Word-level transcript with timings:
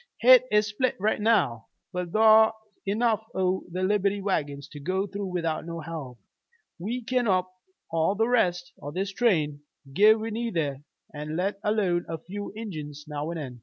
Hit 0.21 0.45
is 0.51 0.65
split 0.65 0.95
right 0.99 1.21
now. 1.21 1.67
But 1.93 2.09
thar's 2.09 2.53
enough 2.87 3.23
o' 3.35 3.65
the 3.71 3.83
Liberty 3.83 4.19
wagons 4.19 4.67
to 4.69 4.79
go 4.79 5.05
through 5.05 5.27
without 5.27 5.63
no 5.63 5.79
help. 5.81 6.17
We 6.79 7.03
kin 7.03 7.27
whup 7.27 7.51
all 7.91 8.15
the 8.15 8.27
rest 8.27 8.73
o' 8.81 8.89
this 8.89 9.11
train, 9.13 9.61
give 9.93 10.19
we 10.19 10.31
need 10.31 10.55
ter, 10.55 10.79
let 11.13 11.59
alone 11.63 12.07
a 12.09 12.17
few 12.17 12.51
Injuns 12.55 13.05
now 13.07 13.29
an' 13.29 13.37
then. 13.37 13.59